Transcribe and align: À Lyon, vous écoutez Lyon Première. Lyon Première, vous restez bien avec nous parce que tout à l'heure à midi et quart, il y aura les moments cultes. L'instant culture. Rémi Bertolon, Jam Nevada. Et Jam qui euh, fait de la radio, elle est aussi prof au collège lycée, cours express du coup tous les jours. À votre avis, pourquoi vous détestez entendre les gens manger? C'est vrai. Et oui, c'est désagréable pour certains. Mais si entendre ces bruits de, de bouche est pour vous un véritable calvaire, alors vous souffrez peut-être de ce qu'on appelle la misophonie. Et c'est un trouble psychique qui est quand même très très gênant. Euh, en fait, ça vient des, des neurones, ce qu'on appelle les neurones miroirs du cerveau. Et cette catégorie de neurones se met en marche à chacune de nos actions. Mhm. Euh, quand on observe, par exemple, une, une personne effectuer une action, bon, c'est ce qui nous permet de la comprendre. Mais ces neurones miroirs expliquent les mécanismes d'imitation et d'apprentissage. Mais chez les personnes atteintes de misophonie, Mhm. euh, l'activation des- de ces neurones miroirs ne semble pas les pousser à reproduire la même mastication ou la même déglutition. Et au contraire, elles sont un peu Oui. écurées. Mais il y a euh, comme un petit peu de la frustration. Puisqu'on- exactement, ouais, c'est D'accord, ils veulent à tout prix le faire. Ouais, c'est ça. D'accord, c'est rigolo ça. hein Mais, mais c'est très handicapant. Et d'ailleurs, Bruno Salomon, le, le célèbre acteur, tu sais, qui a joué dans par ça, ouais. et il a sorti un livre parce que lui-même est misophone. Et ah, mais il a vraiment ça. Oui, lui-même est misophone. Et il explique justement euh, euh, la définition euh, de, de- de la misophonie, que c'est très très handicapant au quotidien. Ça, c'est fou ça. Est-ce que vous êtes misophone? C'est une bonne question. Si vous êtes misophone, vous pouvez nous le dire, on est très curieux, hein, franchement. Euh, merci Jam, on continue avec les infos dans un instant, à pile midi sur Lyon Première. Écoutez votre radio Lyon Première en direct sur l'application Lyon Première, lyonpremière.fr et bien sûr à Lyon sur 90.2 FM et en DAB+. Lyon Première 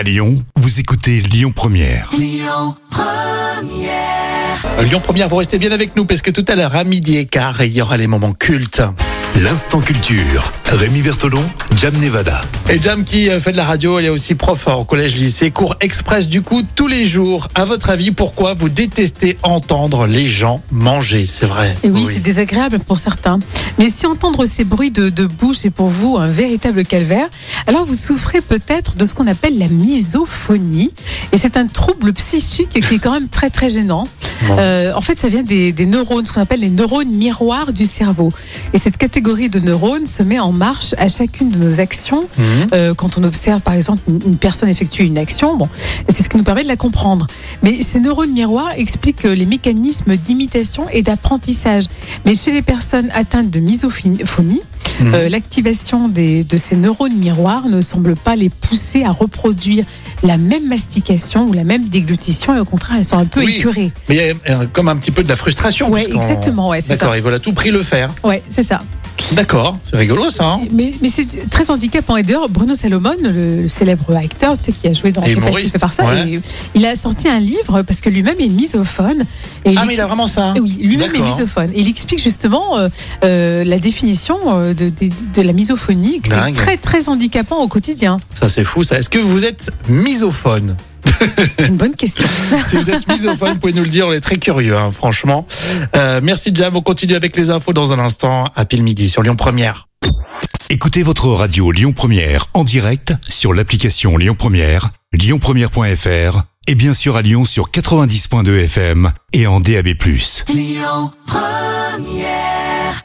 À 0.00 0.02
Lyon, 0.02 0.42
vous 0.56 0.80
écoutez 0.80 1.20
Lyon 1.20 1.52
Première. 1.54 2.10
Lyon 2.18 2.74
Première, 4.98 5.28
vous 5.28 5.36
restez 5.36 5.58
bien 5.58 5.72
avec 5.72 5.94
nous 5.94 6.06
parce 6.06 6.22
que 6.22 6.30
tout 6.30 6.44
à 6.48 6.56
l'heure 6.56 6.74
à 6.74 6.84
midi 6.84 7.18
et 7.18 7.26
quart, 7.26 7.62
il 7.62 7.74
y 7.74 7.82
aura 7.82 7.98
les 7.98 8.06
moments 8.06 8.32
cultes. 8.32 8.80
L'instant 9.38 9.80
culture. 9.80 10.52
Rémi 10.66 11.00
Bertolon, 11.00 11.42
Jam 11.74 11.96
Nevada. 11.98 12.42
Et 12.68 12.80
Jam 12.82 13.04
qui 13.04 13.30
euh, 13.30 13.40
fait 13.40 13.52
de 13.52 13.56
la 13.56 13.64
radio, 13.64 13.98
elle 13.98 14.04
est 14.04 14.10
aussi 14.10 14.34
prof 14.34 14.66
au 14.66 14.84
collège 14.84 15.16
lycée, 15.16 15.50
cours 15.50 15.76
express 15.80 16.28
du 16.28 16.42
coup 16.42 16.62
tous 16.74 16.88
les 16.88 17.06
jours. 17.06 17.48
À 17.54 17.64
votre 17.64 17.88
avis, 17.88 18.10
pourquoi 18.10 18.54
vous 18.54 18.68
détestez 18.68 19.38
entendre 19.42 20.06
les 20.06 20.26
gens 20.26 20.60
manger? 20.70 21.26
C'est 21.26 21.46
vrai. 21.46 21.74
Et 21.84 21.88
oui, 21.88 22.06
c'est 22.12 22.20
désagréable 22.20 22.80
pour 22.80 22.98
certains. 22.98 23.38
Mais 23.78 23.88
si 23.88 24.04
entendre 24.04 24.44
ces 24.44 24.64
bruits 24.64 24.90
de, 24.90 25.08
de 25.08 25.26
bouche 25.26 25.64
est 25.64 25.70
pour 25.70 25.88
vous 25.88 26.18
un 26.18 26.28
véritable 26.28 26.84
calvaire, 26.84 27.28
alors 27.66 27.84
vous 27.84 27.94
souffrez 27.94 28.42
peut-être 28.42 28.96
de 28.96 29.06
ce 29.06 29.14
qu'on 29.14 29.26
appelle 29.26 29.58
la 29.58 29.68
misophonie. 29.68 30.92
Et 31.32 31.38
c'est 31.38 31.56
un 31.56 31.66
trouble 31.66 32.12
psychique 32.12 32.70
qui 32.70 32.94
est 32.94 32.98
quand 32.98 33.12
même 33.12 33.28
très 33.28 33.48
très 33.48 33.70
gênant. 33.70 34.06
Euh, 34.48 34.92
en 34.94 35.00
fait, 35.00 35.18
ça 35.18 35.28
vient 35.28 35.42
des, 35.42 35.72
des 35.72 35.86
neurones, 35.86 36.24
ce 36.26 36.32
qu'on 36.32 36.40
appelle 36.40 36.60
les 36.60 36.70
neurones 36.70 37.10
miroirs 37.10 37.72
du 37.72 37.86
cerveau. 37.86 38.30
Et 38.72 38.78
cette 38.78 38.96
catégorie 38.96 39.48
de 39.48 39.60
neurones 39.60 40.06
se 40.06 40.22
met 40.22 40.38
en 40.38 40.52
marche 40.52 40.94
à 40.98 41.08
chacune 41.08 41.50
de 41.50 41.58
nos 41.58 41.80
actions. 41.80 42.26
Mhm. 42.38 42.44
Euh, 42.74 42.94
quand 42.94 43.18
on 43.18 43.24
observe, 43.24 43.60
par 43.60 43.74
exemple, 43.74 44.00
une, 44.08 44.20
une 44.26 44.36
personne 44.36 44.68
effectuer 44.68 45.04
une 45.04 45.18
action, 45.18 45.56
bon, 45.56 45.68
c'est 46.08 46.22
ce 46.22 46.28
qui 46.28 46.36
nous 46.36 46.42
permet 46.44 46.62
de 46.62 46.68
la 46.68 46.76
comprendre. 46.76 47.26
Mais 47.62 47.82
ces 47.82 48.00
neurones 48.00 48.32
miroirs 48.32 48.72
expliquent 48.76 49.24
les 49.24 49.46
mécanismes 49.46 50.16
d'imitation 50.16 50.86
et 50.92 51.02
d'apprentissage. 51.02 51.84
Mais 52.24 52.34
chez 52.34 52.52
les 52.52 52.62
personnes 52.62 53.10
atteintes 53.14 53.50
de 53.50 53.60
misophonie, 53.60 54.60
Mhm. 55.00 55.14
euh, 55.14 55.28
l'activation 55.30 56.08
des- 56.08 56.44
de 56.44 56.56
ces 56.56 56.76
neurones 56.76 57.16
miroirs 57.16 57.68
ne 57.68 57.80
semble 57.80 58.14
pas 58.16 58.36
les 58.36 58.50
pousser 58.50 59.02
à 59.04 59.10
reproduire 59.10 59.84
la 60.22 60.36
même 60.36 60.66
mastication 60.68 61.46
ou 61.48 61.52
la 61.54 61.64
même 61.64 61.88
déglutition. 61.88 62.54
Et 62.54 62.60
au 62.60 62.64
contraire, 62.66 62.98
elles 62.98 63.06
sont 63.06 63.16
un 63.16 63.24
peu 63.24 63.40
Oui. 63.42 63.54
écurées. 63.56 63.92
Mais 64.08 64.16
il 64.16 64.18
y 64.18 64.29
a 64.29 64.29
euh, 64.48 64.66
comme 64.72 64.88
un 64.88 64.96
petit 64.96 65.10
peu 65.10 65.22
de 65.22 65.28
la 65.28 65.36
frustration. 65.36 65.90
Puisqu'on- 65.90 66.20
exactement, 66.20 66.68
ouais, 66.68 66.80
c'est 66.80 66.90
D'accord, 66.96 67.16
ils 67.16 67.22
veulent 67.22 67.34
à 67.34 67.38
tout 67.38 67.52
prix 67.52 67.70
le 67.70 67.82
faire. 67.82 68.10
Ouais, 68.24 68.42
c'est 68.48 68.62
ça. 68.62 68.82
D'accord, 69.32 69.78
c'est 69.82 69.96
rigolo 69.96 70.30
ça. 70.30 70.44
hein 70.46 70.60
Mais, 70.72 70.94
mais 71.02 71.10
c'est 71.10 71.26
très 71.50 71.70
handicapant. 71.70 72.16
Et 72.16 72.22
d'ailleurs, 72.22 72.48
Bruno 72.48 72.74
Salomon, 72.74 73.14
le, 73.22 73.62
le 73.62 73.68
célèbre 73.68 74.16
acteur, 74.16 74.56
tu 74.56 74.64
sais, 74.64 74.72
qui 74.72 74.88
a 74.88 74.92
joué 74.94 75.12
dans 75.12 75.20
par 75.78 75.92
ça, 75.92 76.04
ouais. 76.06 76.28
et 76.30 76.40
il 76.74 76.86
a 76.86 76.96
sorti 76.96 77.28
un 77.28 77.38
livre 77.38 77.82
parce 77.82 78.00
que 78.00 78.08
lui-même 78.08 78.40
est 78.40 78.48
misophone. 78.48 79.24
Et 79.66 79.74
ah, 79.76 79.84
mais 79.86 79.94
il 79.94 80.00
a 80.00 80.06
vraiment 80.06 80.26
ça. 80.26 80.54
Oui, 80.60 80.78
lui-même 80.82 81.14
est 81.14 81.20
misophone. 81.20 81.70
Et 81.74 81.80
il 81.82 81.88
explique 81.88 82.22
justement 82.22 82.78
euh, 82.78 82.88
euh, 83.22 83.62
la 83.62 83.78
définition 83.78 84.38
euh, 84.46 84.72
de, 84.72 84.88
de- 84.88 85.10
de 85.34 85.42
la 85.42 85.52
misophonie, 85.52 86.20
que 86.22 86.28
c'est 86.30 86.54
très 86.54 86.76
très 86.78 87.08
handicapant 87.10 87.58
au 87.58 87.68
quotidien. 87.68 88.18
Ça, 88.32 88.48
c'est 88.48 88.64
fou 88.64 88.84
ça. 88.84 88.98
Est-ce 88.98 89.10
que 89.10 89.18
vous 89.18 89.44
êtes 89.44 89.70
misophone? 89.88 90.76
C'est 91.58 91.68
une 91.68 91.76
bonne 91.76 91.94
question. 91.94 92.26
Si 92.66 92.76
vous 92.76 92.90
êtes 92.90 93.08
misophone, 93.08 93.54
vous 93.54 93.58
pouvez 93.58 93.72
nous 93.72 93.82
le 93.82 93.88
dire, 93.88 94.06
on 94.06 94.12
est 94.12 94.20
très 94.20 94.36
curieux, 94.36 94.76
hein, 94.76 94.90
franchement. 94.90 95.46
Euh, 95.96 96.20
merci 96.22 96.50
Jam, 96.54 96.76
on 96.76 96.82
continue 96.82 97.14
avec 97.14 97.36
les 97.36 97.50
infos 97.50 97.72
dans 97.72 97.92
un 97.92 97.98
instant, 97.98 98.46
à 98.54 98.64
pile 98.64 98.82
midi 98.82 99.08
sur 99.08 99.22
Lyon 99.22 99.36
Première. 99.36 99.88
Écoutez 100.68 101.02
votre 101.02 101.28
radio 101.28 101.72
Lyon 101.72 101.92
Première 101.92 102.46
en 102.54 102.64
direct 102.64 103.14
sur 103.28 103.52
l'application 103.52 104.16
Lyon 104.16 104.36
Première, 104.38 104.90
lyonpremière.fr 105.12 106.42
et 106.66 106.74
bien 106.74 106.94
sûr 106.94 107.16
à 107.16 107.22
Lyon 107.22 107.44
sur 107.44 107.70
90.2 107.70 108.64
FM 108.64 109.10
et 109.32 109.46
en 109.46 109.60
DAB+. 109.60 109.88
Lyon 110.48 111.10
Première 111.26 113.04